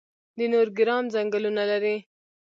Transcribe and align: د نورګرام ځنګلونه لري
د 0.37 0.39
نورګرام 0.53 1.05
ځنګلونه 1.13 1.63
لري 1.71 1.95